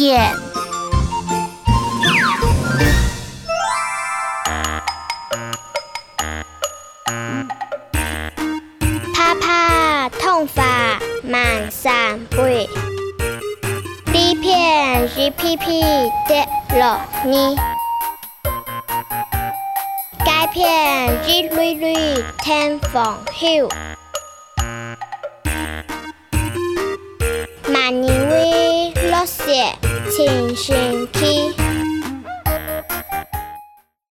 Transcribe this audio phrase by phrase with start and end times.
[0.00, 0.34] 点。
[9.12, 10.62] 啪啪，痛法
[11.22, 12.66] 满三倍。
[14.10, 16.48] 第一片 GPP 跌
[16.78, 17.54] 落泥，
[20.24, 23.68] 该片 G 绿绿天风秀。
[27.68, 29.89] 马尼威落雪。
[30.10, 31.39] 清新气。